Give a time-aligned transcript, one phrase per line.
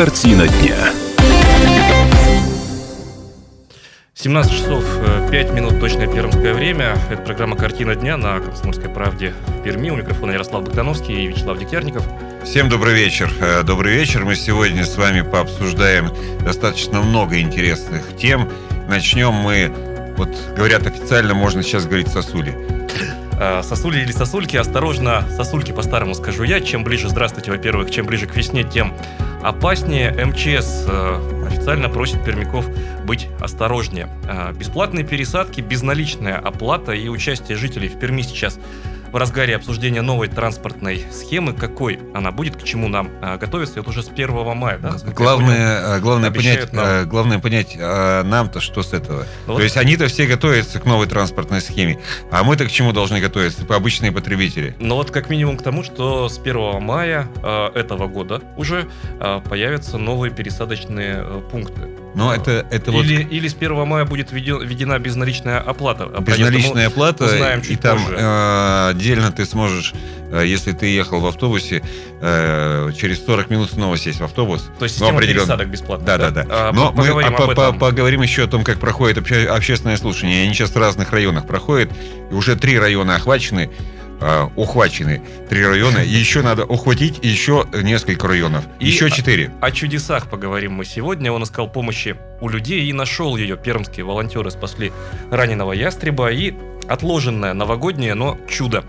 [0.00, 0.76] Картина дня.
[4.14, 4.82] 17 часов
[5.30, 6.96] 5 минут точное пермское время.
[7.10, 9.90] Это программа «Картина дня» на «Комсомольской правде» в Перми.
[9.90, 12.02] У микрофона Ярослав Богдановский и Вячеслав Дегтярников.
[12.42, 13.30] Всем добрый вечер.
[13.42, 14.24] Э, добрый вечер.
[14.24, 16.10] Мы сегодня с вами пообсуждаем
[16.46, 18.50] достаточно много интересных тем.
[18.88, 19.70] Начнем мы,
[20.16, 22.56] вот говорят официально, можно сейчас говорить сосули.
[23.42, 26.60] Э, сосули или сосульки, осторожно, сосульки по-старому скажу я.
[26.60, 28.92] Чем ближе, здравствуйте, во-первых, чем ближе к весне, тем
[29.42, 30.12] опаснее.
[30.26, 32.66] МЧС э, официально просит пермяков
[33.06, 34.10] быть осторожнее.
[34.28, 38.58] Э, бесплатные пересадки, безналичная оплата и участие жителей в Перми сейчас
[39.12, 41.52] в разгаре обсуждения новой транспортной схемы.
[41.52, 43.80] Какой она будет, к чему нам а, готовиться?
[43.80, 44.96] Это уже с 1 мая, да?
[45.14, 47.08] Главное, понял, главное понять, нам.
[47.08, 49.26] главное понять а, нам-то что с этого.
[49.46, 49.62] Ну, То вот.
[49.62, 51.98] есть они-то все готовятся к новой транспортной схеме,
[52.30, 53.64] а мы-то к чему должны готовиться?
[53.64, 54.74] По обычные потребители.
[54.78, 58.88] Ну вот как минимум к тому, что с 1 мая э, этого года уже
[59.48, 61.88] появятся новые пересадочные э, пункты.
[62.14, 63.32] Но это, это или, вот...
[63.32, 66.06] или с 1 мая будет введена безналичная оплата.
[66.20, 69.94] Безналичная оплата, узнаем чуть и там э, отдельно ты сможешь,
[70.32, 71.82] э, если ты ехал в автобусе,
[72.20, 74.68] э, через 40 минут снова сесть в автобус.
[74.78, 75.42] То есть система определен...
[75.42, 76.06] пересадок бесплатно.
[76.06, 76.42] Да, да, да.
[76.42, 76.48] да.
[76.50, 80.44] А, Но мы поговорим, мы по, поговорим еще о том, как проходит общественное слушание.
[80.44, 81.90] Они сейчас в разных районах проходят.
[82.30, 83.70] И уже три района охвачены
[84.20, 88.64] э, ухвачены три района, и еще надо ухватить еще несколько районов.
[88.78, 89.50] И еще четыре.
[89.60, 91.32] О, о чудесах поговорим мы сегодня.
[91.32, 93.56] Он искал помощи у людей и нашел ее.
[93.56, 94.92] Пермские волонтеры спасли
[95.30, 96.54] раненого ястреба и
[96.88, 98.84] отложенное новогоднее, но чудо.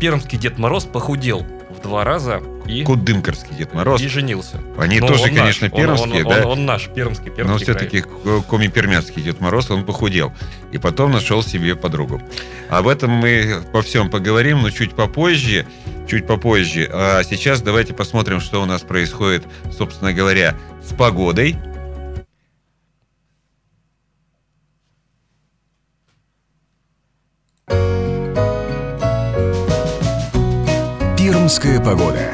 [0.00, 1.44] Пермский Дед Мороз похудел
[1.80, 2.84] в два раза и...
[2.84, 4.00] Кудымкарский Дед Мороз.
[4.00, 4.60] И женился.
[4.78, 5.76] Они но тоже, конечно, наш.
[5.76, 6.46] пермские, он, он, да?
[6.46, 8.04] Он, он наш, пермский, пермский Но все-таки
[8.48, 10.32] коми-пермяцкий Дед Мороз, он похудел.
[10.72, 12.22] И потом нашел себе подругу.
[12.68, 15.66] Об этом мы по всем поговорим, но чуть попозже.
[16.08, 16.88] Чуть попозже.
[16.92, 19.44] А сейчас давайте посмотрим, что у нас происходит,
[19.76, 21.56] собственно говоря, с погодой.
[31.50, 32.30] Пермская погода.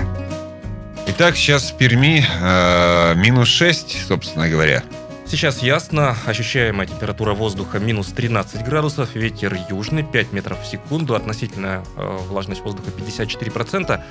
[1.06, 4.82] Итак, сейчас в Перми э, минус 6, собственно говоря.
[5.26, 11.82] Сейчас ясно, ощущаемая температура воздуха минус 13 градусов, ветер южный 5 метров в секунду, относительная
[11.96, 14.02] э, влажность воздуха 54%.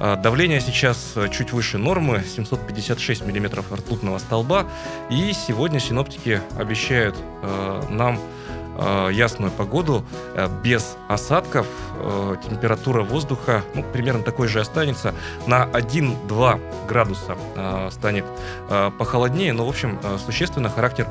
[0.00, 4.66] Э, давление сейчас чуть выше нормы, 756 миллиметров ртутного столба.
[5.08, 7.14] И сегодня синоптики обещают
[7.44, 8.18] э, нам
[8.78, 11.66] э, ясную погоду, э, без осадков.
[12.00, 15.14] Э, температура воздуха ну, примерно такой же останется.
[15.46, 17.36] На 1-2 градуса
[17.90, 18.24] станет
[18.98, 21.06] похолоднее, но, в общем, существенно характер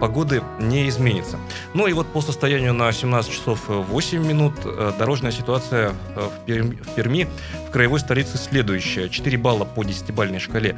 [0.00, 1.38] погоды не изменится.
[1.74, 4.54] Ну и вот по состоянию на 17 часов 8 минут
[4.98, 6.44] дорожная ситуация в,
[6.94, 7.28] Перми,
[7.76, 9.10] краевой столице следующая.
[9.10, 10.76] 4 балла по 10-бальной шкале.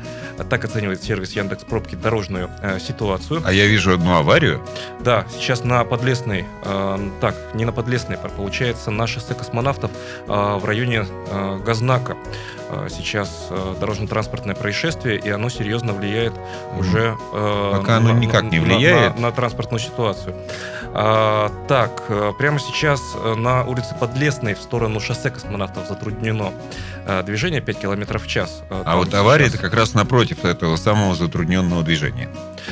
[0.50, 3.40] Так оценивает сервис Яндекс Пробки дорожную э, ситуацию.
[3.44, 4.66] А я вижу одну аварию.
[4.98, 9.92] Да, сейчас на подлес Подлесной, э, так, не на Подлесной, получается, на шоссе космонавтов
[10.26, 12.16] э, в районе э, Газнака.
[12.70, 16.34] Э, сейчас э, дорожно-транспортное происшествие, и оно серьезно влияет
[16.76, 17.16] уже...
[17.32, 19.14] Э, Пока на, оно никак не влияет.
[19.14, 20.34] На, на, на транспортную ситуацию.
[20.92, 22.02] А, так,
[22.38, 23.00] прямо сейчас
[23.36, 26.52] на улице Подлесной в сторону шоссе космонавтов затруднено
[27.24, 28.62] движение 5 км в час.
[28.70, 32.28] А Там вот авария это как раз напротив этого самого затрудненного движения.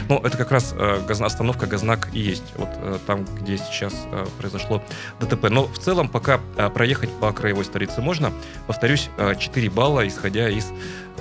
[0.08, 2.44] Ну, это как раз э, остановка Газнак и есть.
[2.56, 4.82] Вот э, там, где сейчас э, произошло
[5.20, 5.48] ДТП.
[5.50, 8.32] Но в целом пока э, проехать по краевой столице можно.
[8.66, 10.66] Повторюсь, э, 4 балла, исходя из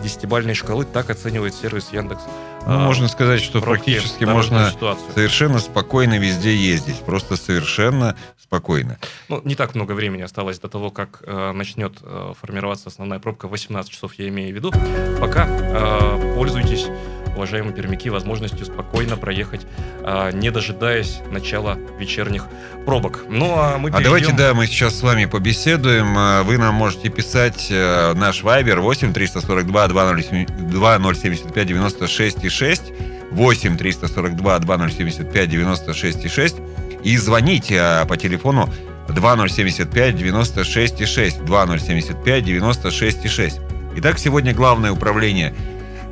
[0.01, 2.21] десятибальной шкалы, так оценивает сервис Яндекс.
[2.65, 5.11] Ну, а, можно сказать, что практически можно ситуацию.
[5.13, 6.99] совершенно спокойно везде ездить.
[7.01, 8.97] Просто совершенно спокойно.
[9.29, 13.47] Ну, не так много времени осталось до того, как э, начнет э, формироваться основная пробка.
[13.47, 14.71] 18 часов я имею в виду.
[15.19, 16.87] Пока э, пользуйтесь
[17.35, 19.61] уважаемые пермяки, возможностью спокойно проехать,
[20.03, 22.47] а, не дожидаясь начала вечерних
[22.85, 23.25] пробок.
[23.29, 23.99] Ну, а мы перейдем...
[23.99, 26.15] А давайте, да, мы сейчас с вами побеседуем.
[26.17, 32.81] А, вы нам можете писать э, наш вайбер 8 342 2075 96 6
[33.31, 36.55] 8 342 2075 96 6
[37.03, 38.69] и звоните а, по телефону
[39.09, 43.59] 2075 96 6 2075 96 6.
[43.97, 45.53] Итак, сегодня главное управление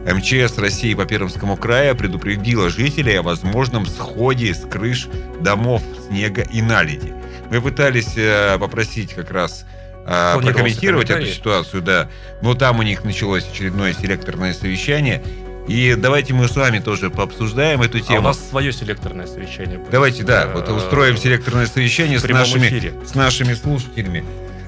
[0.05, 5.07] МЧС России по Пермскому краю предупредила жителей о возможном сходе с крыш
[5.39, 7.13] домов снега и наледи.
[7.49, 9.65] Мы пытались э, попросить как раз
[10.05, 12.09] э, прокомментировать эту ситуацию, да.
[12.41, 15.23] Но там у них началось очередное селекторное совещание.
[15.67, 18.17] И давайте мы с вами тоже пообсуждаем эту тему.
[18.17, 19.77] А у нас свое селекторное совещание.
[19.77, 19.91] Будет.
[19.91, 24.25] Давайте, да, вот устроим селекторное совещание с нашими, с нашими слушателями.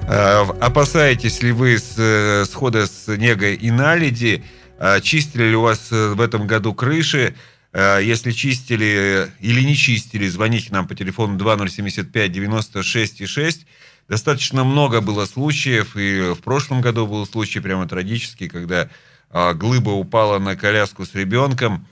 [0.08, 1.78] Э, опасаетесь ли вы
[2.46, 4.42] схода снега и наледи?
[4.78, 7.34] А, чистили ли у вас э, в этом году крыши?
[7.72, 13.66] А, если чистили или не чистили, звоните нам по телефону 2075 96 6.
[14.08, 18.88] Достаточно много было случаев, и в прошлом году был случай прямо трагический, когда
[19.30, 21.86] а, глыба упала на коляску с ребенком.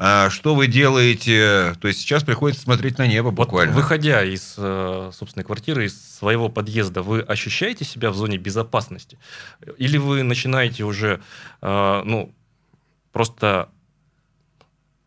[0.00, 1.74] А что вы делаете?
[1.80, 3.72] То есть сейчас приходится смотреть на небо буквально.
[3.72, 9.18] Вот, выходя из э, собственной квартиры, из своего подъезда, вы ощущаете себя в зоне безопасности?
[9.76, 11.20] Или вы начинаете уже,
[11.60, 12.32] э, ну,
[13.10, 13.70] просто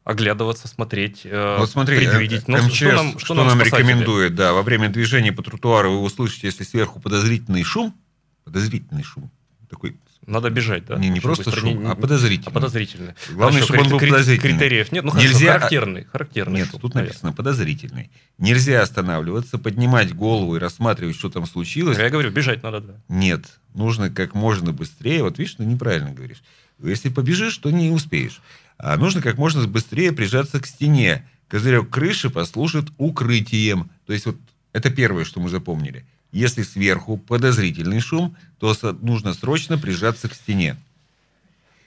[0.03, 2.49] оглядываться, смотреть, э, вот смотри, предвидеть.
[2.49, 4.35] Но МЧС что нам, что что нам, нам рекомендует?
[4.35, 7.95] Да, во время движения по тротуару вы услышите, если сверху подозрительный шум,
[8.44, 9.31] подозрительный шум,
[9.69, 9.95] такой
[10.27, 10.97] надо бежать, да?
[10.97, 12.51] Не, не просто стороне, шум, а подозрительный.
[12.51, 13.13] А подозрительный.
[13.31, 14.53] Главное, чтобы он был подозрительный.
[14.53, 15.03] Критериев нет.
[15.03, 15.53] Ну, хорошо, Нельзя...
[15.53, 16.03] характерный.
[16.06, 18.12] характерный нет, шум, тут написано подозрительный.
[18.38, 21.97] Нельзя останавливаться, поднимать голову и рассматривать, что там случилось.
[21.97, 22.94] Я говорю, бежать надо, да.
[23.09, 25.23] Нет, нужно как можно быстрее.
[25.23, 26.44] Вот видишь, ты неправильно говоришь.
[26.83, 28.41] Если побежишь, то не успеешь.
[28.77, 31.27] А нужно как можно быстрее прижаться к стене.
[31.47, 33.89] Козырек крыши послужит укрытием.
[34.06, 34.38] То есть вот
[34.73, 36.06] это первое, что мы запомнили.
[36.31, 40.78] Если сверху подозрительный шум, то нужно срочно прижаться к стене.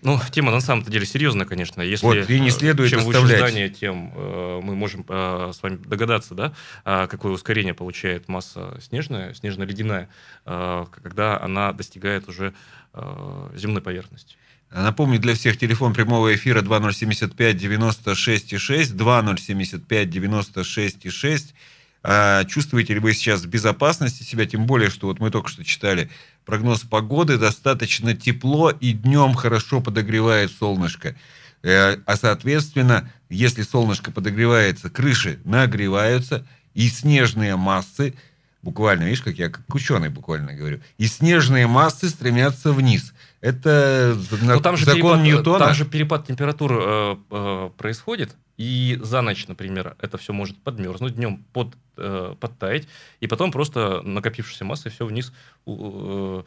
[0.05, 1.81] Ну, тема на самом-то деле серьезная, конечно.
[1.81, 3.23] Если, вот, и не следует чем оставлять.
[3.23, 6.52] выше здание, тем э, мы можем э, с вами догадаться, да,
[6.85, 10.11] э, какое ускорение получает масса снежная, снежно-ледяная,
[10.44, 12.52] э, когда она достигает уже
[12.93, 14.37] э, земной поверхности.
[14.70, 21.55] Напомню, для всех телефон прямого эфира 2075 96 6, 2075 96 6.
[22.06, 25.64] А, чувствуете ли вы сейчас в безопасности себя, тем более, что вот мы только что
[25.64, 26.10] читали
[26.44, 31.16] прогноз погоды, достаточно тепло и днем хорошо подогревает солнышко.
[31.62, 38.12] Э, а соответственно, если солнышко подогревается, крыши нагреваются, и снежные массы,
[38.60, 43.14] буквально, видишь, как я как ученый буквально говорю, и снежные массы стремятся вниз.
[43.44, 45.58] Это Но там же закон перепад, Ньютона.
[45.58, 51.17] Там же перепад температур э, э, происходит, и за ночь, например, это все может подмерзнуть,
[51.17, 52.88] днем под, э, подтаять,
[53.20, 55.31] и потом просто накопившейся массой все вниз
[55.67, 56.43] э,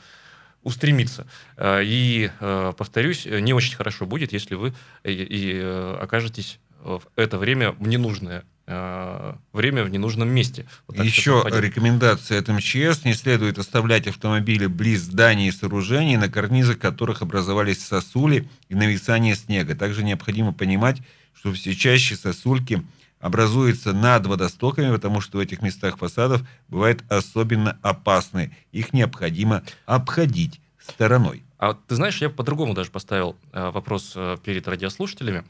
[0.64, 1.28] устремиться.
[1.56, 4.74] Э, и, э, повторюсь, не очень хорошо будет, если вы
[5.04, 10.66] и, и э, окажетесь в это время в ненужное время в ненужном месте.
[10.88, 13.06] Вот Еще рекомендация от МЧС.
[13.06, 19.36] Не следует оставлять автомобили близ зданий и сооружений, на карнизах которых образовались сосули и нависание
[19.36, 19.74] снега.
[19.74, 21.02] Также необходимо понимать,
[21.34, 22.84] что все чаще сосульки
[23.19, 28.56] образуются над водостоками, потому что в этих местах фасадов бывают особенно опасны.
[28.72, 31.44] Их необходимо обходить стороной.
[31.58, 35.44] А ты знаешь, я по-другому даже поставил э, вопрос э, перед радиослушателями.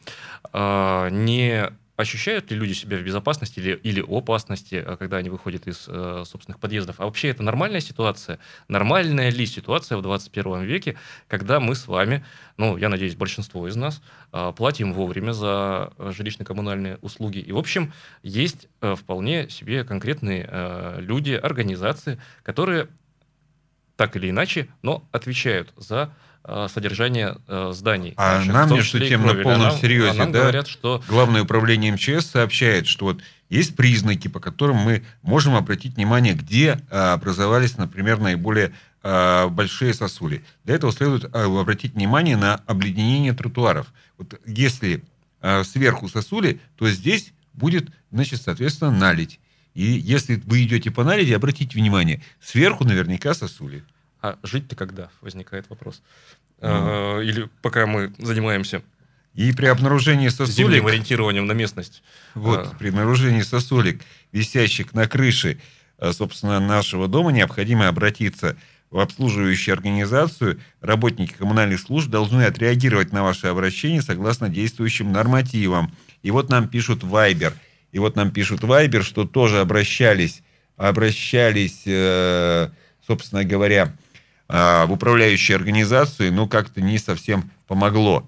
[0.54, 5.68] Э, не ощущают ли люди себя в безопасности или, или опасности, э, когда они выходят
[5.68, 7.00] из э, собственных подъездов?
[7.00, 8.40] А вообще это нормальная ситуация?
[8.70, 10.96] Нормальная ли ситуация в 21 веке,
[11.28, 12.24] когда мы с вами,
[12.56, 14.02] ну, я надеюсь, большинство из нас,
[14.32, 17.40] э, платим вовремя за жилищно-коммунальные услуги?
[17.40, 17.92] И, в общем,
[18.22, 22.88] есть э, вполне себе конкретные э, люди, организации, которые
[23.96, 26.12] так или иначе, но отвечают за Э,
[26.74, 28.14] содержание э, зданий.
[28.18, 31.04] А наших, нам, между тем, на полном а нам, серьезе, а нам да, говорят, что...
[31.08, 36.80] Главное управление МЧС сообщает, что вот есть признаки, по которым мы можем обратить внимание, где
[36.90, 38.74] а, образовались, например, наиболее
[39.04, 40.44] большие сосули.
[40.66, 43.94] Для этого следует обратить внимание на обледенение тротуаров.
[44.18, 45.02] Вот если
[45.64, 49.40] сверху сосули, то здесь будет, значит, соответственно, налить.
[49.76, 53.84] И если вы идете по наледи, обратите внимание, сверху наверняка сосули.
[54.22, 55.10] А жить-то когда?
[55.22, 56.02] Возникает вопрос.
[56.60, 57.24] Mm.
[57.24, 58.82] Или пока мы занимаемся
[59.38, 60.56] и при обнаружении сосулек...
[60.56, 62.02] Земным ориентированием на местность.
[62.34, 62.76] Вот, а.
[62.78, 65.60] при обнаружении сосулек, висящих на крыше,
[66.00, 68.58] а, собственно, нашего дома, необходимо обратиться
[68.90, 70.60] в обслуживающую организацию.
[70.82, 75.94] Работники коммунальных служб должны отреагировать на ваше обращение согласно действующим нормативам.
[76.24, 77.54] И вот нам пишут Вайбер.
[77.92, 80.42] И вот нам пишут Вайбер, что тоже обращались,
[80.78, 82.70] обращались, э,
[83.06, 84.07] собственно говоря, а,
[84.48, 88.26] в управляющую организацию, ну, как-то не совсем помогло.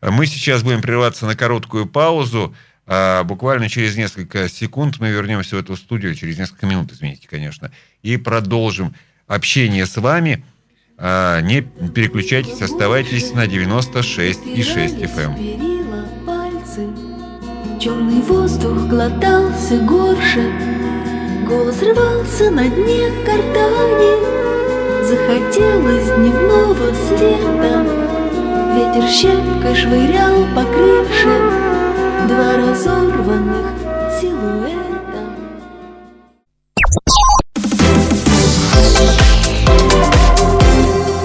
[0.00, 2.54] Мы сейчас будем прерваться на короткую паузу.
[2.86, 7.72] А, буквально через несколько секунд мы вернемся в эту студию, через несколько минут, извините, конечно,
[8.02, 8.94] и продолжим
[9.26, 10.44] общение с вами.
[10.96, 15.66] А, не переключайтесь, оставайтесь на 96,6 FM.
[17.80, 20.52] Черный воздух глотался горше,
[21.46, 24.45] Голос рвался на дне картани,
[25.06, 27.86] Захотелось дневного света
[28.74, 31.30] Ветер щепкой швырял по крыше
[32.26, 33.66] Два разорванных
[34.20, 35.22] силуэта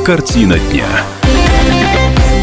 [0.06, 0.86] Картина дня.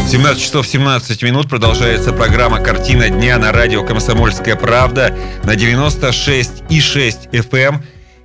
[0.09, 5.15] 17 часов 17 минут продолжается программа «Картина дня» на радио «Комсомольская правда»
[5.45, 7.81] на 96,6 FM.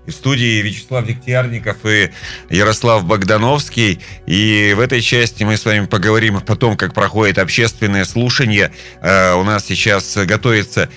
[0.06, 2.10] И в студии Вячеслав Дегтярников и
[2.50, 4.00] Ярослав Богдановский.
[4.26, 8.72] И в этой части мы с вами поговорим о том, как проходит общественное слушание.
[9.00, 10.88] Э, у нас сейчас готовится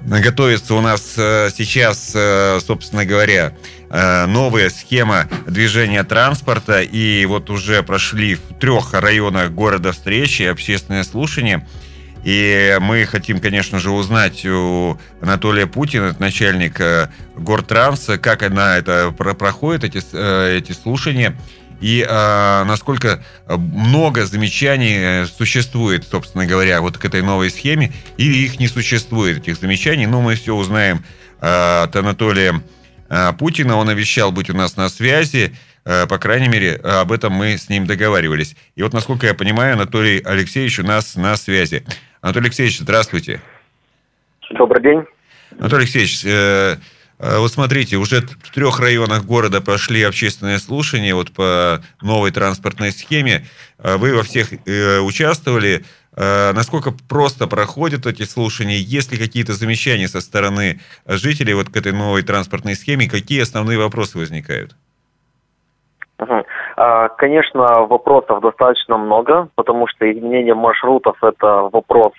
[0.00, 3.52] Готовится у нас э, сейчас, э, собственно говоря,
[3.90, 6.82] новая схема движения транспорта.
[6.82, 11.66] И вот уже прошли в трех районах города встречи, общественное слушание.
[12.24, 19.84] И мы хотим, конечно же, узнать у Анатолия Путина, начальника Гортранса, как она это проходит,
[19.84, 19.98] эти,
[20.56, 21.36] эти слушания
[21.80, 28.36] и э, насколько много замечаний э, существует, собственно говоря, вот к этой новой схеме, или
[28.36, 30.06] их не существует, этих замечаний.
[30.06, 31.04] Но мы все узнаем
[31.40, 32.62] э, от Анатолия
[33.08, 33.76] э, Путина.
[33.76, 35.54] Он обещал быть у нас на связи.
[35.84, 38.56] Э, по крайней мере, об этом мы с ним договаривались.
[38.74, 41.84] И вот, насколько я понимаю, Анатолий Алексеевич у нас на связи.
[42.20, 43.40] Анатолий Алексеевич, здравствуйте.
[44.50, 45.04] Добрый день.
[45.58, 46.76] Анатолий Алексеевич, э,
[47.18, 52.92] Э, вот смотрите, уже в трех районах города прошли общественные слушания вот по новой транспортной
[52.92, 53.44] схеме.
[53.78, 55.84] Э, вы во всех э, участвовали.
[56.20, 58.78] Насколько просто проходят эти слушания?
[58.78, 63.08] Есть ли какие-то замечания со стороны жителей вот к этой новой транспортной схеме?
[63.08, 64.74] Какие основные вопросы возникают?
[67.16, 72.12] Конечно, вопросов достаточно много, потому что изменение маршрутов– это вопрос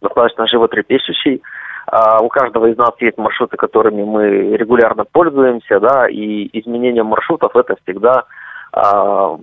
[0.00, 1.42] достаточно животрепещущий.
[1.86, 7.56] А, у каждого из нас есть маршруты, которыми мы регулярно пользуемся, да, и изменение маршрутов
[7.56, 8.24] это всегда
[8.72, 9.36] а,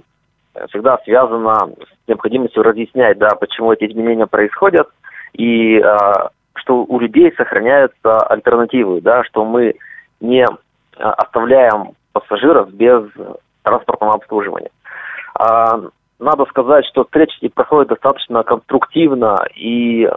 [0.70, 4.88] всегда связано с необходимостью разъяснять, да, почему эти изменения происходят,
[5.34, 9.76] и а, что у людей сохраняются альтернативы, да, что мы
[10.20, 10.46] не
[10.98, 13.04] оставляем пассажиров без
[13.64, 14.72] транспортного обслуживания.
[15.38, 20.08] Надо сказать, что встречи проходят достаточно конструктивно и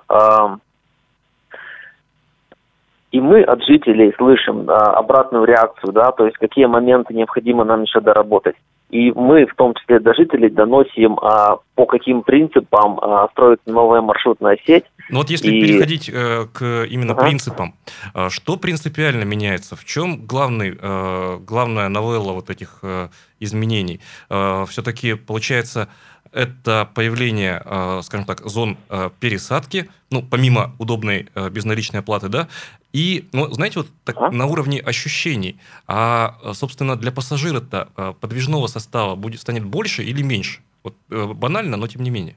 [3.15, 7.83] и мы от жителей слышим а, обратную реакцию, да, то есть какие моменты необходимо нам
[7.83, 8.57] еще доработать.
[8.95, 14.01] И мы, в том числе до жителей, доносим, а, по каким принципам а, строится новая
[14.01, 14.85] маршрутная сеть.
[15.11, 15.61] Ну вот если и...
[15.61, 17.25] переходить э, к именно uh-huh.
[17.25, 17.75] принципам,
[18.15, 19.75] э, что принципиально меняется?
[19.75, 23.09] В чем главный, э, главная новелла вот этих э,
[23.41, 24.01] изменений?
[24.31, 25.89] Э, все-таки получается
[26.35, 32.49] это появление, э, скажем так, зон э, пересадки, ну, помимо удобной э, безналичной оплаты, да,
[32.93, 34.31] и, ну, знаете, вот так, а?
[34.31, 40.61] на уровне ощущений, а, собственно, для пассажира-то подвижного состава будет, станет больше или меньше?
[40.85, 42.37] Вот банально, но тем не менее.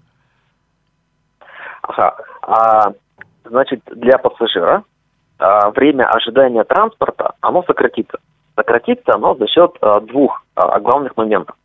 [1.83, 2.15] Ага.
[2.41, 2.93] А,
[3.45, 4.83] значит, для пассажира
[5.37, 8.19] а, время ожидания транспорта, оно сократится.
[8.55, 11.55] Сократится оно за счет а, двух а, главных моментов.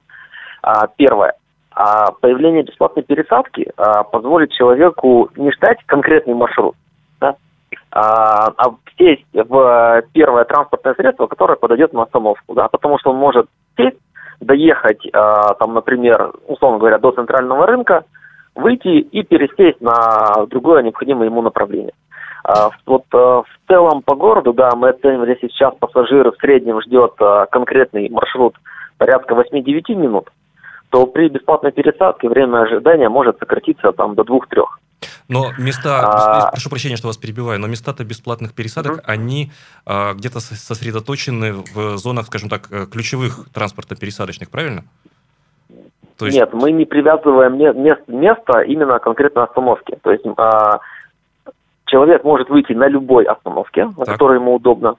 [0.63, 1.35] А, первое
[1.75, 6.75] а появление бесплатной пересадки а, позволит человеку не ждать конкретный маршрут,
[7.21, 7.37] да,
[7.91, 13.17] а, а сесть в первое транспортное средство, которое подойдет на остановку, да, потому что он
[13.17, 13.99] может сесть,
[14.41, 18.05] доехать, а, там, например, условно говоря, до центрального рынка,
[18.55, 21.93] выйти и пересесть на другое необходимое ему направление.
[22.45, 26.81] А, вот а, в целом по городу, да, мы оценивали, если сейчас пассажир в среднем
[26.83, 28.57] ждет а, конкретный маршрут
[28.99, 30.31] порядка 8-9 минут,
[30.93, 34.79] то при бесплатной пересадке время ожидания может сократиться там до двух-трех.
[35.27, 36.51] Но места, а...
[36.51, 39.51] прошу прощения, что вас перебиваю, но места-то бесплатных пересадок, mm они
[39.87, 44.85] а, где-то сосредоточены в зонах, скажем так, э, ключевых транспортно-пересадочных, правильно?
[46.19, 46.37] То есть...
[46.37, 49.97] Нет, мы не привязываем мест, место именно конкретно остановке.
[50.03, 50.81] То есть а,
[51.87, 54.09] человек может выйти на любой остановке, на так.
[54.09, 54.97] которой ему удобно,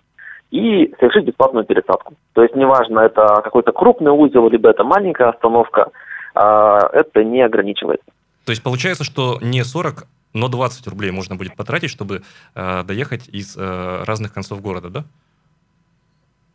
[0.54, 2.14] и совершить бесплатную пересадку.
[2.34, 5.90] То есть неважно, это какой-то крупный узел, либо это маленькая остановка,
[6.36, 8.06] а, это не ограничивается.
[8.46, 12.22] То есть получается, что не 40, но 20 рублей можно будет потратить, чтобы
[12.56, 15.06] э, доехать из э, разных концов города, да?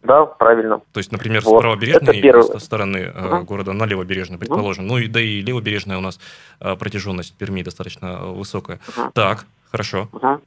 [0.03, 0.81] Да, правильно.
[0.93, 1.59] То есть, например, вот.
[1.59, 2.61] с правобережной первый...
[2.61, 3.45] стороны uh-huh.
[3.45, 4.85] города на левобережной, предположим.
[4.85, 4.89] Uh-huh.
[4.89, 6.21] Ну и да и левобережная у нас
[6.61, 8.79] протяженность Перми достаточно высокая.
[8.87, 9.11] Uh-huh.
[9.13, 10.09] Так, хорошо.
[10.13, 10.41] Uh-huh.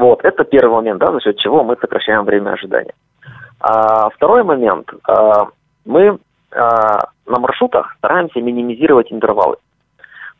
[0.00, 2.94] Вот, это первый момент, да, за счет чего мы сокращаем время ожидания.
[3.60, 4.88] А, второй момент.
[5.06, 5.48] А,
[5.84, 6.18] мы
[6.52, 9.56] а, на маршрутах стараемся минимизировать интервалы.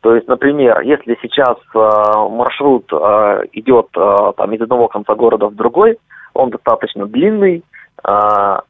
[0.01, 5.45] То есть, например, если сейчас а, маршрут а, идет а, там, из одного конца города
[5.45, 5.99] в другой,
[6.33, 7.63] он достаточно длинный,
[8.03, 8.63] а,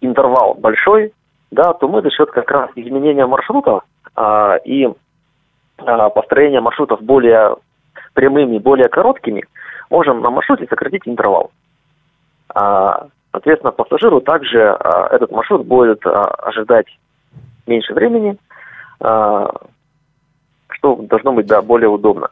[0.00, 1.12] интервал большой,
[1.50, 3.82] да, то мы за счет как раз изменения маршрутов
[4.14, 4.88] а, и
[5.78, 7.56] а, построения маршрутов более
[8.14, 9.44] прямыми, более короткими,
[9.90, 11.50] можем на маршруте сократить интервал.
[12.54, 16.86] А, соответственно, пассажиру также а, этот маршрут будет а, ожидать
[17.66, 18.38] меньше времени,
[18.98, 22.30] что должно быть, да, более удобно.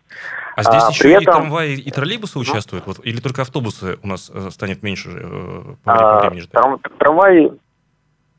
[0.56, 2.87] А здесь а, еще при и трамваи, и троллейбусы участвуют?
[2.87, 6.52] Вот, или только автобусы у нас э, станет меньше э, по а, времени ждать?
[6.52, 7.52] Трам, трамваи,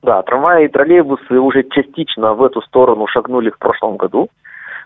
[0.01, 4.29] да, трамваи и троллейбусы уже частично в эту сторону шагнули в прошлом году,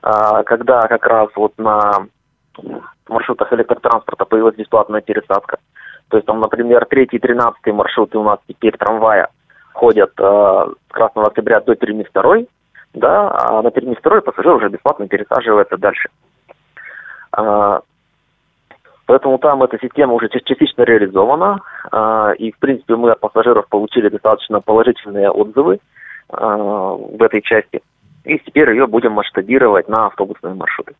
[0.01, 2.07] а, когда как раз вот на
[3.09, 5.57] маршрутах электротранспорта появилась бесплатная пересадка.
[6.09, 9.29] То есть там, например, третий и тринадцатый маршруты у нас теперь трамвая
[9.73, 12.35] ходят э, с Красного Октября до Перми 2,
[12.93, 16.09] да, а на Перми 2 пассажир уже бесплатно пересаживается дальше.
[17.31, 17.81] А,
[19.05, 21.59] поэтому там эта система уже частично реализована,
[21.91, 25.79] а, и, в принципе, мы от пассажиров получили достаточно положительные отзывы
[26.29, 27.81] а, в этой части.
[28.25, 30.93] И теперь ее будем масштабировать на автобусные маршруты.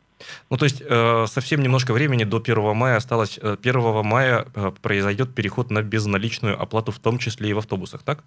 [0.50, 3.38] Ну, то есть э, совсем немножко времени до 1 мая осталось.
[3.38, 8.04] 1 э, мая э, произойдет переход на безналичную оплату, в том числе и в автобусах,
[8.04, 8.20] так?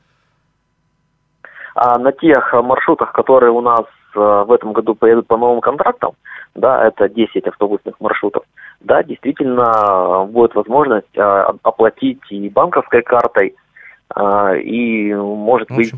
[1.75, 6.13] А на тех маршрутах, которые у нас в этом году поедут по новым контрактам,
[6.55, 8.45] да, это 10 автобусных маршрутов,
[8.81, 13.57] да, действительно будет возможность оплатить и банковской картой,
[14.61, 15.95] и, может быть,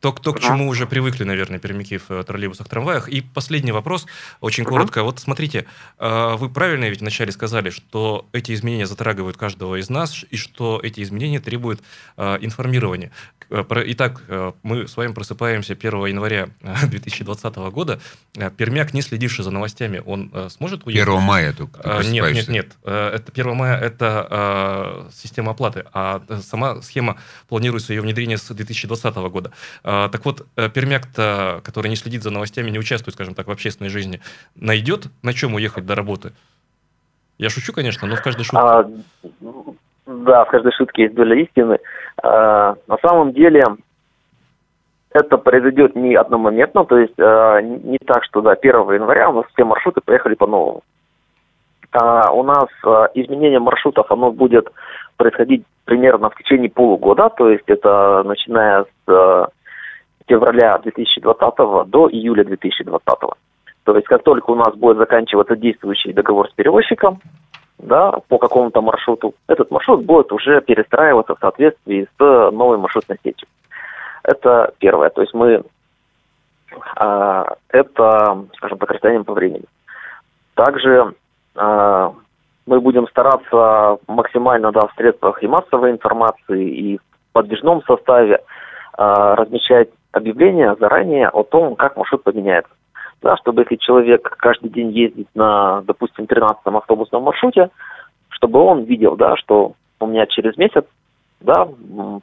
[0.00, 3.08] то, то, к чему уже привыкли, наверное, пермяки в э, троллейбусах, трамваях.
[3.08, 4.06] И последний вопрос,
[4.40, 5.02] очень коротко.
[5.02, 5.66] Вот смотрите,
[5.98, 10.80] э, вы правильно ведь вначале сказали, что эти изменения затрагивают каждого из нас, и что
[10.82, 11.82] эти изменения требуют
[12.16, 13.12] э, информирования.
[13.50, 14.22] Итак,
[14.62, 16.50] мы с вами просыпаемся 1 января
[16.84, 18.00] 2020 года.
[18.56, 21.08] Пермяк, не следивший за новостями, он сможет уехать?
[21.08, 22.76] 1 мая только Нет, нет, нет.
[22.84, 27.16] Это 1 мая– это система оплаты, а сама схема
[27.48, 29.50] планируется ее внедрение с 2020 года.
[29.92, 33.50] А, так вот, э, пермяк-то, который не следит за новостями, не участвует, скажем так, в
[33.50, 34.20] общественной жизни,
[34.54, 36.30] найдет на чем уехать до работы?
[37.38, 38.58] Я шучу, конечно, но в каждой шутке.
[38.58, 38.88] А,
[40.06, 41.78] да, в каждой шутке есть доля истины.
[42.22, 43.64] А, на самом деле,
[45.10, 49.46] это произойдет не одномоментно, то есть а, не так, что да, 1 января у нас
[49.52, 50.84] все маршруты поехали по-новому.
[51.90, 54.68] А, у нас а, изменение маршрутов, оно будет
[55.16, 59.48] происходить примерно в течение полугода, то есть это начиная с а,
[60.30, 63.18] февраля 2020 до июля 2020.
[63.84, 67.20] То есть как только у нас будет заканчиваться действующий договор с перевозчиком,
[67.78, 73.48] да, по какому-то маршруту, этот маршрут будет уже перестраиваться в соответствии с новой маршрутной сетью.
[74.22, 75.10] Это первое.
[75.10, 75.64] То есть мы
[76.96, 79.64] а, это, скажем так, расстоянием по времени.
[80.54, 81.14] Также
[81.56, 82.12] а,
[82.66, 88.40] мы будем стараться максимально да, в средствах и массовой информации, и в подвижном составе
[88.92, 92.70] а, размещать объявление заранее о том, как маршрут поменяется.
[93.22, 97.70] Да, чтобы если человек каждый день ездит на, допустим, 13-м автобусном маршруте,
[98.30, 100.84] чтобы он видел, да, что у меня через месяц
[101.40, 101.68] да,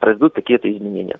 [0.00, 1.18] произойдут какие-то изменения.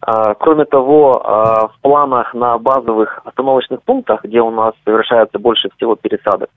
[0.00, 5.68] А, кроме того, а, в планах на базовых остановочных пунктах, где у нас совершается больше
[5.76, 6.50] всего пересадок,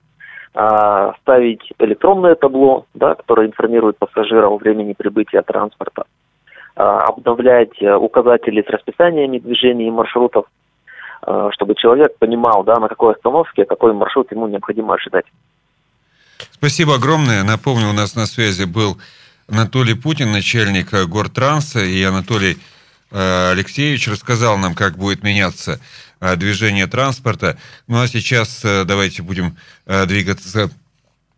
[0.54, 6.06] а, ставить электронное табло, да, которое информирует пассажира о времени прибытия транспорта,
[6.76, 10.44] обновлять э, указатели с расписаниями движений и маршрутов,
[11.22, 15.24] а, чтобы человек понимал, да, на какой остановке, какой маршрут ему необходимо ожидать.
[16.50, 17.42] Спасибо огромное.
[17.44, 18.98] Напомню, у нас на связи был
[19.48, 22.58] Анатолий Путин, начальник э, Гортранса, и Анатолий
[23.10, 25.80] э, Алексеевич рассказал нам, как будет меняться
[26.36, 27.58] движение транспорта.
[27.88, 30.70] Ну а сейчас давайте будем двигаться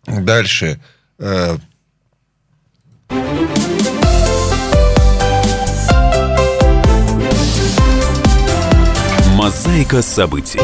[0.07, 0.79] дальше.
[9.49, 10.61] Мозаика событий.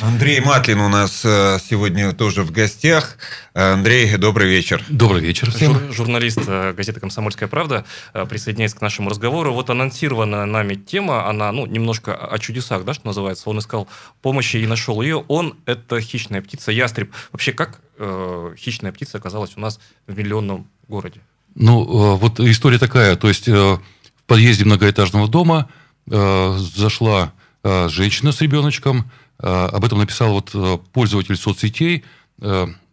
[0.00, 3.18] Андрей Матлин у нас э, сегодня тоже в гостях.
[3.52, 4.82] Андрей, добрый вечер.
[4.88, 5.74] Добрый вечер всем.
[5.74, 9.52] Жур, журналист э, газеты «Комсомольская правда» э, присоединяется к нашему разговору.
[9.52, 13.50] Вот анонсирована нами тема, она ну, немножко о чудесах, да, что называется.
[13.50, 13.86] Он искал
[14.22, 15.26] помощи и нашел ее.
[15.28, 17.12] Он– это хищная птица, ястреб.
[17.32, 21.20] Вообще, как э, хищная птица оказалась у нас в миллионном городе?
[21.54, 23.16] Ну, э, вот история такая.
[23.16, 23.80] То есть, э, в
[24.26, 25.68] подъезде многоэтажного дома–
[26.06, 29.10] зашла э, женщина с ребеночком.
[29.38, 32.04] Э, об этом написал вот пользователь соцсетей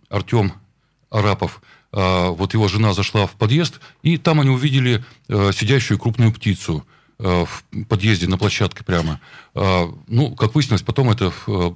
[0.10, 0.54] Артем
[1.10, 1.62] Арапов.
[1.92, 6.86] Вот его жена зашла в подъезд, и там они увидели сидящую крупную птицу
[7.18, 7.48] в
[7.88, 9.20] подъезде на площадке прямо.
[9.56, 11.34] Ну, как выяснилось, потом это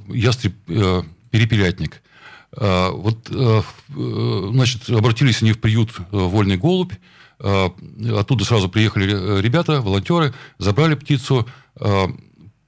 [0.08, 2.04] ястреб-перепелятник.
[2.52, 3.28] Вот,
[3.90, 6.98] значит, обратились они в приют «Вольный голубь», Э,
[7.44, 11.48] оттуда сразу приехали э, ребята, волонтеры, забрали птицу,
[11.80, 12.06] э,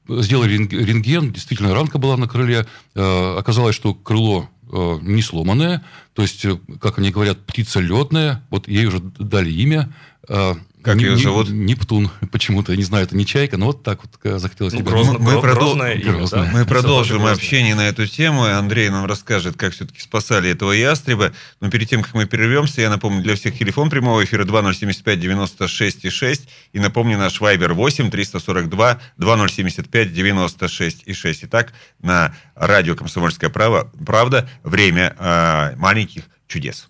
[0.07, 2.67] сделали рентген, действительно ранка была на крыле.
[2.93, 4.49] Оказалось, что крыло
[5.01, 5.83] не сломанное,
[6.13, 6.45] то есть,
[6.79, 10.14] как они говорят, птица летная, вот ей уже дали имя, э,
[10.85, 11.49] Как Не- ее зовут?
[11.49, 12.11] Нептун.
[12.31, 15.17] Почему-то, я не знаю, это не чайка, но вот так вот э, захотелось Ну, грозно-
[15.17, 16.49] Мы продол- имя, да?
[16.53, 17.33] Мы продолжим грозное.
[17.33, 18.45] общение на эту тему.
[18.45, 21.33] и Андрей нам расскажет, как все-таки спасали этого ястреба.
[21.59, 26.05] Но перед тем, как мы прервемся, я напомню, для всех телефон прямого эфира 2075 96
[26.05, 26.47] и 6.
[26.73, 31.45] И напомню, наш вайбер 8 342 2075 96 и 6.
[31.45, 36.89] Итак, на радио «Комсомольская права- правда» время э, маленьких чудес.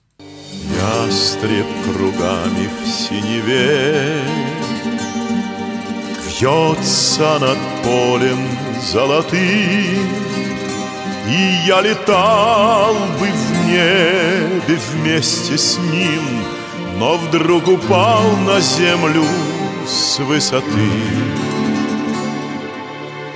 [1.05, 4.21] Ястреб кругами в синеве.
[6.27, 8.47] Вьется над полем
[8.91, 10.25] золотым.
[11.27, 16.45] И я летал бы в небе вместе с ним
[16.99, 19.25] Но вдруг упал на землю
[19.87, 20.91] с высоты.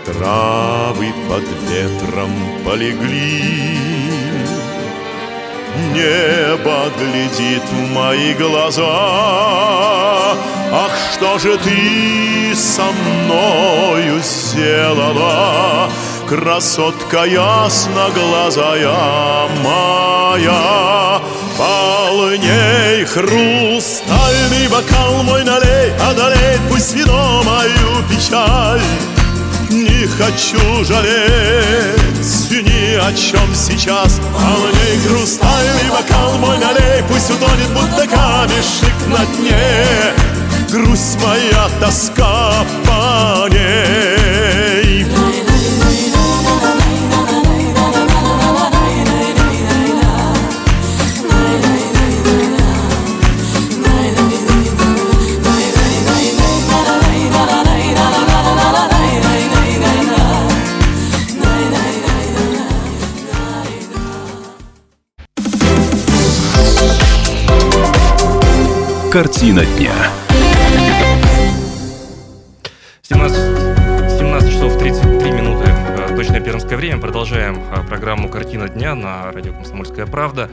[0.05, 2.32] Травы под ветром
[2.63, 3.98] полегли
[5.94, 8.84] Небо глядит в мои глаза.
[10.72, 15.89] Ах, что же ты со мною сделала?
[16.28, 18.94] Красотка ясноглазая
[19.63, 21.20] моя
[21.58, 28.80] Полней хрустальный бокал мой налей Одолей пусть вино мою печаль.
[29.72, 32.26] Не хочу жалеть
[32.97, 34.19] о чем сейчас?
[34.38, 40.13] А мне хрустальный бокал мой налей Пусть утонет, будто камешек на дне.
[40.71, 42.52] Грусть моя, тоска
[42.86, 45.06] по ней
[69.12, 69.91] Картина дня.
[73.02, 75.65] 17, 17 часов 33 минуты.
[75.67, 77.00] э, Точное пермское время.
[77.02, 80.52] Продолжаем э, программу «Картина дня» на радио «Комсомольская правда».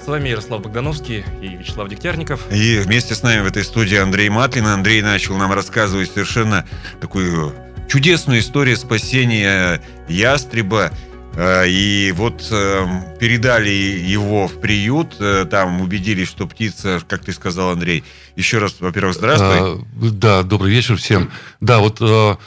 [0.00, 2.40] С вами Ярослав Богдановский и Вячеслав Дегтярников.
[2.52, 4.66] И вместе с нами в этой студии Андрей Матлин.
[4.66, 6.64] Андрей начал нам рассказывать совершенно
[7.00, 7.52] такую
[7.88, 10.92] чудесную историю спасения ястреба.
[11.38, 12.86] Э, И вот э,
[13.20, 18.02] передали его в приют, э, там убедились, что птица, как ты сказал, Андрей,
[18.34, 21.30] еще раз, во-первых, здравствуй, А, да, добрый вечер всем.
[21.60, 22.38] Да, вот, то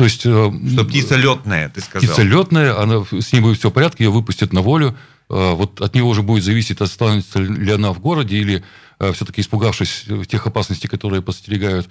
[0.00, 0.22] есть...
[0.22, 0.50] что
[0.88, 2.08] птица летная, ты сказал.
[2.08, 4.96] Птица летная, она, с ней будет все в порядке, ее выпустят на волю.
[5.28, 8.64] Вот от нее уже будет зависеть, останется ли она в городе или
[9.12, 11.88] все-таки испугавшись тех опасностей, которые подстерегают,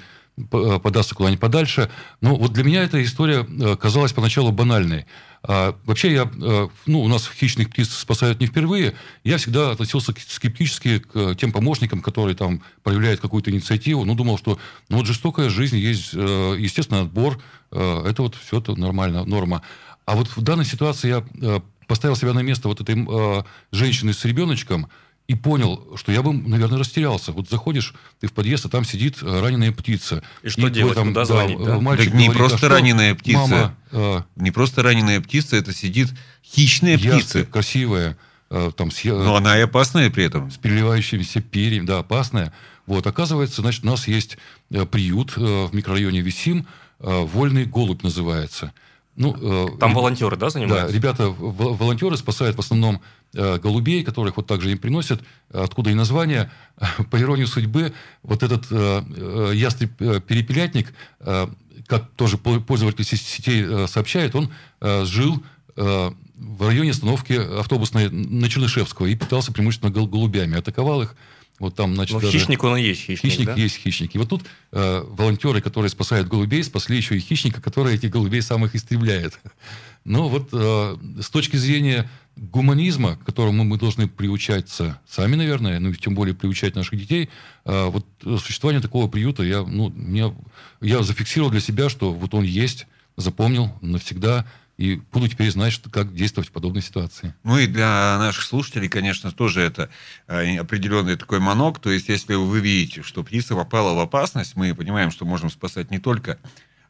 [0.49, 1.89] подастся куда-нибудь подальше.
[2.19, 5.05] Но вот для меня эта история казалась поначалу банальной.
[5.41, 8.95] А вообще я, э, ну, у нас хищных птиц спасают не впервые.
[9.23, 14.03] Я всегда относился скептически к тем помощникам, которые там проявляют какую-то инициативу.
[14.03, 17.41] Ну, думал, что ну, вот жестокая жизнь, есть, э, естественно, отбор.
[17.71, 19.61] э, Это вот все это нормально, норма.
[20.05, 24.89] А вот в данной ситуации я поставил себя на место вот этой женщины с ребеночком
[25.29, 27.31] и понял, что я бы, наверное, растерялся.
[27.31, 30.23] Вот заходишь ты в подъезд, а там сидит э, раненая птица.
[30.41, 30.95] И что делать?
[30.95, 31.75] там, Куда да, звонить, да?
[31.75, 33.37] э, мальчик Так не говорит, просто «А что, раненая птица.
[33.39, 36.07] Мама, э, Не просто раненая птица, это сидит
[36.43, 37.15] хищная птица.
[37.15, 38.17] ястреб, красивая,
[38.49, 40.49] э, там с, я- Но она и опасная при этом.
[40.49, 42.51] с переливающимися перьями, да, опасная.
[42.87, 44.39] Вот, оказывается, значит, у нас есть
[44.71, 46.65] э, приют э, в микрорайоне Висим,
[47.01, 48.73] э, «Вольный голубь» называется.
[49.19, 50.95] Ну, э, Там реб- волонтеры, да, Да, занимаются?
[50.95, 53.01] ребята, в- волонтеры спасают в основном
[53.33, 55.21] э, голубей, которых вот также им приносят,
[55.53, 56.49] откуда и название.
[57.11, 61.47] По иронии судьбы, вот этот э, э, ястреб-перепелятник, э,
[61.87, 64.49] как тоже пол- пользователь сеть- сетей э, сообщает, он
[64.81, 65.43] э, жил
[65.75, 70.57] э, в районе остановки автобусной на Чернышевского и питался преимущественно гол- голубями.
[70.57, 71.15] Атаковал их.
[71.59, 73.55] Вот там, значит, Ну, даже- хищник он и есть хищник, Хищник да?
[73.55, 74.15] есть хищник.
[74.15, 78.41] И вот тут э, волонтеры, которые спасают голубей, спасли еще и хищника, который этих голубей
[78.41, 79.39] самых истребляет.
[80.05, 85.89] Но вот э, с точки зрения гуманизма, к которому мы должны приучаться сами, наверное, ну
[85.89, 87.29] и тем более приучать наших детей,
[87.65, 88.05] э, вот
[88.41, 90.33] существование такого приюта, я, ну, меня,
[90.79, 94.45] я зафиксировал для себя, что вот он есть, запомнил навсегда,
[94.79, 97.33] и буду теперь знать, что, как действовать в подобной ситуации.
[97.43, 99.89] Ну и для наших слушателей, конечно, тоже это
[100.27, 101.79] э, определенный такой манок.
[101.79, 105.91] То есть, если вы видите, что птица попала в опасность, мы понимаем, что можем спасать
[105.91, 106.37] не только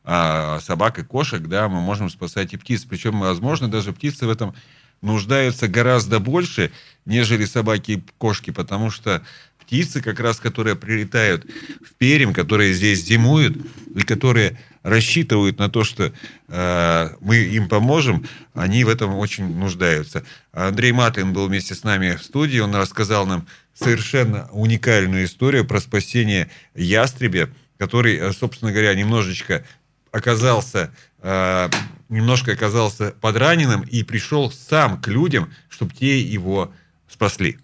[0.04, 2.86] а, собак и кошек, да, мы можем спасать и птиц.
[2.88, 4.54] Причем, возможно, даже птицы в этом
[5.02, 6.72] нуждаются гораздо больше,
[7.06, 9.24] нежели собаки и кошки, потому что
[9.70, 13.56] птицы, как раз которые прилетают в Пермь, которые здесь зимуют,
[13.96, 16.12] и которые рассчитывают на то, что
[16.48, 20.24] э, мы им поможем, они в этом очень нуждаются.
[20.52, 25.80] Андрей Матин был вместе с нами в студии, он рассказал нам совершенно уникальную историю про
[25.80, 29.64] спасение ястребя, который, э, собственно говоря, немножечко
[30.12, 31.70] оказался э,
[32.08, 36.74] немножко оказался подраненным и пришел сам к людям, чтобы те его
[37.08, 37.60] спасли.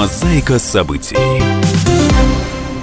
[0.00, 1.14] Мозаика событий.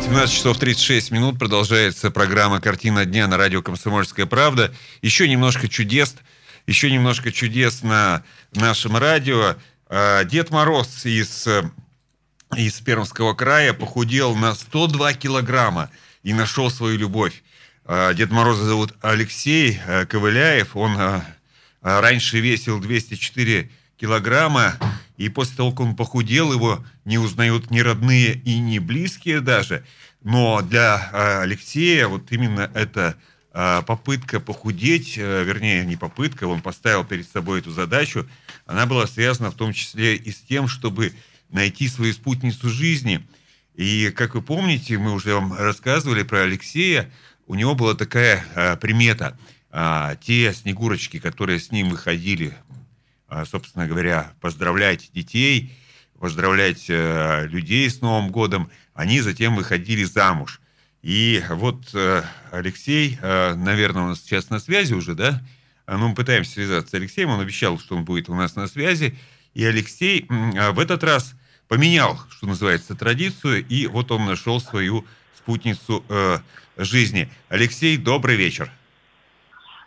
[0.04, 4.72] 17 часов 36 минут продолжается программа «Картина дня» на радио «Комсомольская правда».
[5.02, 6.14] Еще немножко чудес,
[6.68, 8.22] еще немножко чудес на
[8.54, 9.56] нашем радио.
[9.88, 11.48] А, Дед Мороз из
[12.56, 15.90] из Пермского края похудел на 102 килограмма
[16.22, 17.42] и нашел свою любовь.
[17.86, 20.78] А, Дед Мороза зовут Алексей э, Ковыляев.
[20.78, 21.22] Он э,
[21.82, 24.76] э, раньше весил 204 килограмма,
[25.18, 29.84] и после того, как он похудел, его не узнают ни родные и ни близкие даже.
[30.24, 33.16] Но для Алексея вот именно эта
[33.52, 38.28] попытка похудеть, вернее, не попытка, он поставил перед собой эту задачу,
[38.68, 41.14] она была связана в том числе и с тем, чтобы
[41.50, 43.26] найти свою спутницу жизни.
[43.76, 47.12] И, как вы помните, мы уже вам рассказывали про Алексея,
[47.46, 49.38] у него была такая а, примета.
[49.70, 52.77] А, те снегурочки, которые с ним выходили, а,
[53.46, 55.72] собственно говоря, поздравлять детей,
[56.20, 60.62] поздравлять а, людей с Новым годом, они затем выходили замуж.
[61.02, 65.42] И вот а, Алексей, а, наверное, у нас сейчас на связи уже, да?
[65.88, 69.16] Ну, мы пытаемся связаться с Алексеем, он обещал, что он будет у нас на связи.
[69.54, 71.36] И Алексей а, в этот раз
[71.68, 76.38] поменял, что называется, традицию, и вот он нашел свою спутницу э,
[76.78, 77.30] жизни.
[77.50, 78.70] Алексей, добрый вечер.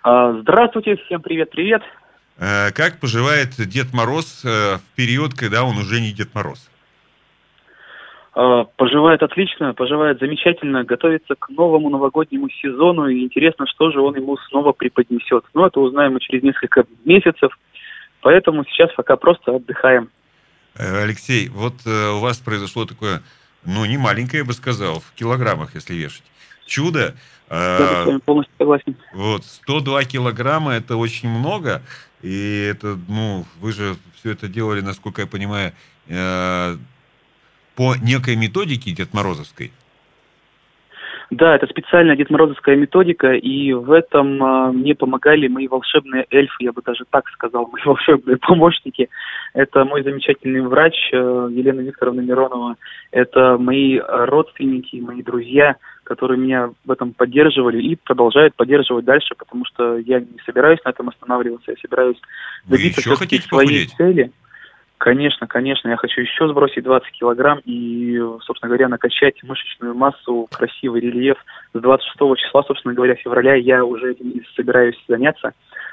[0.02, 1.82] А, здравствуйте, всем привет-привет.
[2.40, 6.70] Э, как поживает Дед Мороз э, в период, когда он уже не Дед Мороз?
[8.32, 14.16] А, поживает отлично, поживает замечательно, готовится к новому новогоднему сезону, и интересно, что же он
[14.16, 15.44] ему снова преподнесет.
[15.52, 17.58] Но это узнаем мы через несколько месяцев.
[18.22, 20.08] Поэтому сейчас пока просто отдыхаем.
[20.78, 23.20] Э, Алексей, вот у вас произошло такое,
[23.66, 26.24] ну, не маленькое, я бы сказал, в килограммах, если вешать.
[26.64, 27.16] Чудо.
[27.50, 28.96] Да, с вами полностью согласен.
[29.12, 31.82] Вот, 102 килограмма– это очень много.
[32.22, 35.72] И это, ну, вы же все это делали, насколько я понимаю,
[37.76, 39.72] по некой методике Дед Морозовской.
[41.30, 46.64] Да, это специальная Дед Морозовская методика, и в этом а, мне помогали мои волшебные эльфы,
[46.64, 49.08] я бы даже так сказал, мои волшебные помощники.
[49.54, 52.76] Это мой замечательный врач э, Елена Викторовна Миронова,
[53.12, 55.76] это мои родственники, мои друзья,
[56.10, 60.88] которые меня в этом поддерживали и продолжают поддерживать дальше, потому что я не собираюсь на
[60.88, 62.16] этом останавливаться, я собираюсь
[62.66, 63.94] добиться все-таки своей похудеть?
[63.96, 64.32] цели.
[64.98, 71.00] Конечно, конечно, я хочу еще сбросить 20 килограмм и, собственно говоря, накачать мышечную массу, красивый
[71.00, 71.36] рельеф.
[71.74, 75.52] С 26 числа, собственно говоря, февраля я уже этим собираюсь заняться.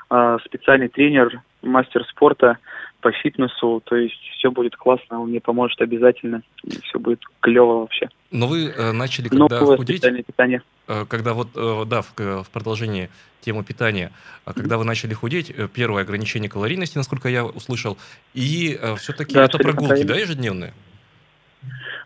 [0.09, 2.57] А, специальный тренер, мастер спорта
[3.01, 6.41] по фитнесу, то есть все будет классно, он мне поможет обязательно,
[6.83, 8.09] все будет клево вообще.
[8.31, 10.61] Но вы э, начали, когда Новое худеть, питание.
[10.87, 13.09] Э, когда вот, э, да, в, в продолжении
[13.41, 14.11] темы питания,
[14.45, 17.97] а когда вы начали худеть, э, первое ограничение калорийности, насколько я услышал,
[18.33, 20.73] и э, все-таки да, это прогулки, да, ежедневные?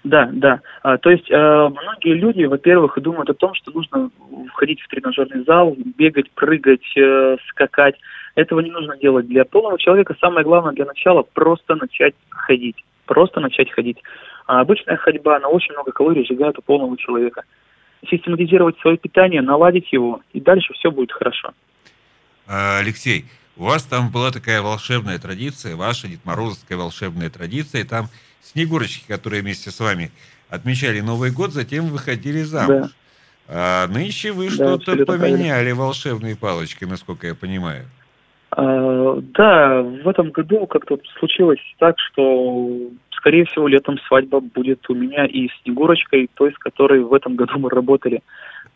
[0.04, 0.62] Да, да.
[0.82, 4.10] А, то есть э, многие люди, во-первых, думают о том, что нужно
[4.52, 7.96] входить в тренажерный зал, бегать, прыгать, э, скакать.
[8.36, 9.28] Этого не нужно делать.
[9.28, 12.78] Для полного человека самое главное для начала просто начать ходить.
[13.06, 13.98] Просто начать ходить.
[14.48, 17.44] А обычная ходьба, она очень много калорий сжигает у полного человека.
[18.10, 21.52] Систематизировать свое питание, наладить его, и дальше все будет хорошо.
[22.48, 23.26] А, Алексей,
[23.58, 28.08] у вас там была такая волшебная традиция, ваша Дед Морозовская волшебная традиция, там
[28.42, 30.12] Снегурочки, которые вместе с вами
[30.50, 32.88] отмечали Новый год, затем выходили замуж.
[32.88, 32.90] Да.
[33.48, 35.76] А нынче вы да, что-то поменяли правильно.
[35.76, 37.86] волшебной палочкой, насколько я понимаю.
[38.52, 44.94] А, да, в этом году как-то случилось так, что, скорее всего, летом свадьба будет у
[44.94, 48.22] меня и с Снегурочкой, той, с которой в этом году мы работали.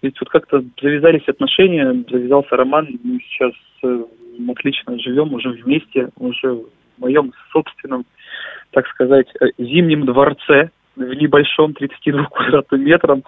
[0.02, 4.04] Ведь вот как-то завязались отношения, завязался роман, мы сейчас э,
[4.50, 6.66] отлично живем уже вместе, уже в
[7.00, 8.06] моем собственном
[8.76, 13.24] так сказать, э, зимнем дворце в небольшом 32 квадратным метром.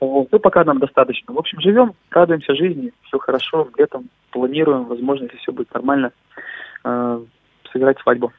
[0.00, 0.28] Вот.
[0.30, 1.32] Ну, пока нам достаточно.
[1.32, 6.12] В общем, живем, радуемся жизни, все хорошо, летом планируем, возможно, если все будет нормально,
[6.84, 7.20] э,
[7.72, 8.32] сыграть свадьбу.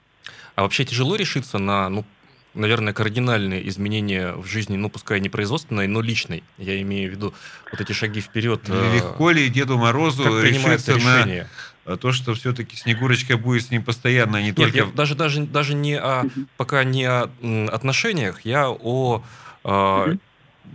[0.55, 2.05] А вообще тяжело решиться на, ну,
[2.53, 6.43] наверное, кардинальные изменения в жизни, ну, пускай не производственной, но личной.
[6.57, 7.33] Я имею в виду
[7.71, 8.61] вот эти шаги вперед.
[8.67, 11.47] Легко ли Деду Морозу решиться на
[11.85, 14.77] а то, что все-таки Снегурочка будет с ним постоянно, а не Нет, только...
[14.77, 16.25] я даже, даже, даже не о,
[16.57, 17.29] пока не о
[17.71, 19.23] отношениях, я о
[19.63, 20.13] а,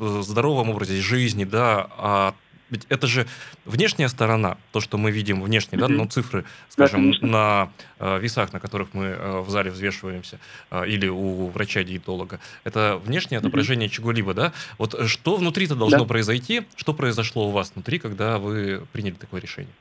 [0.01, 2.35] здоровом образе жизни, да, а
[2.71, 3.27] ведь это же
[3.67, 5.97] внешняя сторона, то, что мы видим внешне, да, Мгм.
[5.99, 7.29] ну, цифры, скажем, конечно.
[7.29, 10.39] на э, весах, на которых мы э, в зале взвешиваемся,
[10.71, 14.53] э, или у врача-диетолога, это внешнее отображение чего-либо, да?
[14.79, 16.05] Вот э, что внутри-то должно Да.
[16.07, 19.73] произойти, что произошло у вас внутри, когда вы приняли такое решение?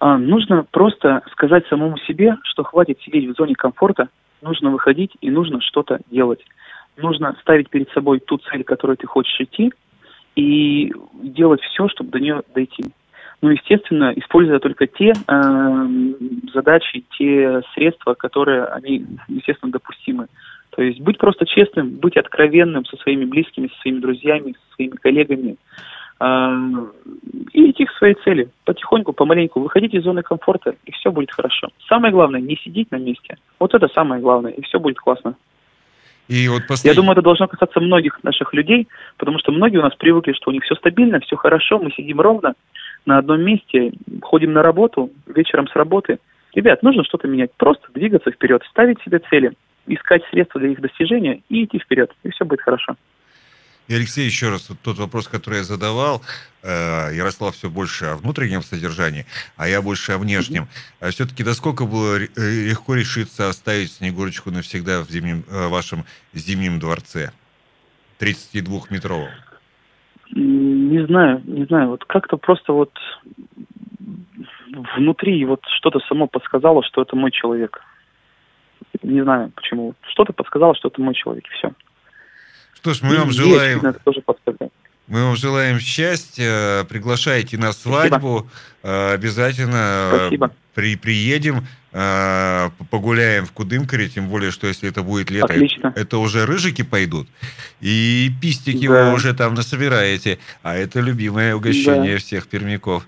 [0.00, 4.08] А, нужно просто сказать самому себе, что хватит сидеть в зоне комфорта,
[4.42, 6.40] нужно выходить и нужно что-то делать.
[6.96, 9.72] Нужно ставить перед собой ту цель, к которой ты хочешь идти,
[10.36, 12.84] и делать все, чтобы до нее дойти.
[13.42, 15.86] Ну, естественно, используя только те э,
[16.52, 20.28] задачи, те средства, которые, они, естественно, допустимы.
[20.70, 24.96] То есть быть просто честным, быть откровенным со своими близкими, со своими друзьями, со своими
[24.96, 25.56] коллегами,
[26.20, 26.86] э,
[27.52, 28.48] и идти к своей цели.
[28.64, 31.68] Потихоньку, помаленьку, выходить из зоны комфорта, и все будет хорошо.
[31.86, 33.36] Самое главное, не сидеть на месте.
[33.60, 35.34] Вот это самое главное, и все будет классно.
[36.28, 39.82] И вот Я послед- думаю, это должно касаться многих наших людей, потому что многие у
[39.82, 42.54] нас привыкли, что у них все стабильно, все хорошо, мы сидим ровно
[43.04, 46.18] на одном месте, ходим на работу, вечером с работы.
[46.54, 49.52] Ребят, нужно что-то менять, просто двигаться вперед, ставить себе цели,
[49.86, 52.96] искать средства для их достижения и идти вперед, и все будет хорошо.
[53.86, 56.22] И, Алексей, еще раз, вот тот вопрос, который я задавал,
[56.62, 60.68] э, Ярослав все больше о внутреннем содержании, а я больше о внешнем.
[61.00, 66.04] А все-таки насколько было ре- э, легко решиться оставить Снегурочку навсегда в зимнем, э, вашем
[66.32, 67.30] зимнем дворце?
[68.20, 69.28] 32-метровом.
[70.34, 72.92] М, Не знаю, не знаю, вот как-то просто вот
[74.96, 77.80] внутри вот что-то само подсказало, что это мой человек.
[79.02, 79.94] Не знаю почему.
[80.10, 81.72] Что-то подсказало, что это мой человек, и все.
[82.84, 83.80] Что ж, мы вам желаем...
[84.04, 84.22] Тоже.
[85.06, 88.46] Мы вам желаем счастья, приглашайте на свадьбу,
[88.82, 90.50] обязательно э, Спасибо.
[90.74, 95.94] при, приедем, э, погуляем в Кудымкаре, тем более, что если это будет лето, Отлично.
[95.96, 97.26] это уже рыжики пойдут,
[97.80, 99.08] и пистики Да.
[99.08, 103.06] вы уже там насобираете, а это любимое угощение всех пермяков.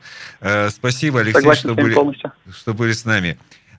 [0.71, 2.33] Спасибо, Алексей, Согласен что были, полностью.
[2.51, 3.37] что были с нами.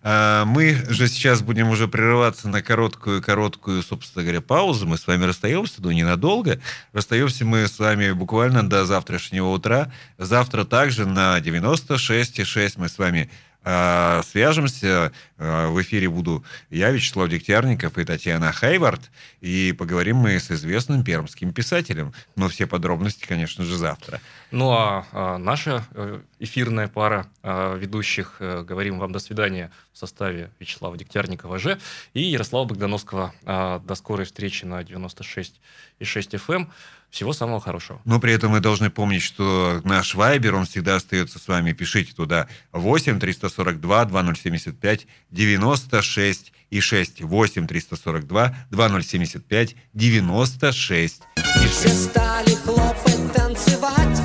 [0.09, 4.87] А, Мы же сейчас будем уже прерываться на короткую-короткую, собственно говоря, паузу.
[4.87, 6.61] Мы с вами расстаемся, но ненадолго.
[6.93, 9.91] Расстаемся мы с вами буквально до завтрашнего утра.
[10.17, 13.29] Завтра также на 96,6 мы с вами
[13.69, 15.11] а, свяжемся.
[15.37, 19.11] А, В эфире буду я, Вячеслав Дегтярников и Татьяна Хайвард.
[19.41, 22.13] И поговорим мы с известным пермским писателем.
[22.37, 24.21] Но все подробности, конечно же, завтра.
[24.51, 30.49] Ну а, а, наша э, эфирная пара ведущих э, говорим вам до свидания в составе
[30.59, 31.77] Вячеслава Дегтярникова Ж
[32.13, 33.33] и Ярослава Богдановского.
[33.43, 35.51] До скорой встречи на 96,6
[35.99, 36.67] FM.
[37.09, 38.01] Всего самого хорошего.
[38.05, 41.71] Но при этом мы должны помнить, что наш Вайбер, он всегда остается с вами.
[41.71, 47.21] Пишите туда 8 342 2075 96 и 6.
[47.21, 51.71] 8 342 2075 96 и 6.
[51.71, 54.16] Все стали хлопать, танцевать